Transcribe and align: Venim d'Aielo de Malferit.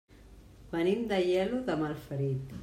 Venim 0.71 1.03
d'Aielo 1.11 1.61
de 1.69 1.77
Malferit. 1.83 2.59